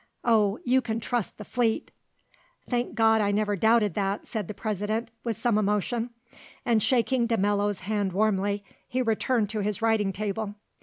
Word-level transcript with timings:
Oh, 0.23 0.57
you 0.65 0.81
can 0.81 0.99
trust 0.99 1.37
the 1.37 1.45
fleet." 1.45 1.91
"Thank 2.67 2.95
God 2.95 3.21
I 3.21 3.29
never 3.29 3.55
doubted 3.55 3.93
that," 3.93 4.25
said 4.25 4.47
the 4.47 4.53
President 4.55 5.09
with 5.23 5.37
some 5.37 5.59
emotion, 5.59 6.09
and 6.65 6.81
shaking 6.81 7.27
de 7.27 7.37
Mello's 7.37 7.81
hand 7.81 8.11
warmly, 8.11 8.63
he 8.87 9.03
returned 9.03 9.51
to 9.51 9.59
his 9.59 9.79
writing 9.83 10.11
table. 10.11 10.55